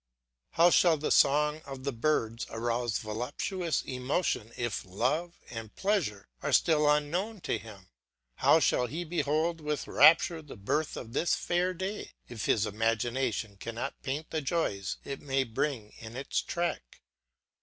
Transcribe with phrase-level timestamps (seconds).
[0.53, 6.51] How shall the song of the birds arouse voluptuous emotion if love and pleasure are
[6.51, 7.89] still unknown to him?
[8.37, 13.57] How shall he behold with rapture the birth of this fair day, if his imagination
[13.57, 17.01] cannot paint the joys it may bring in its track?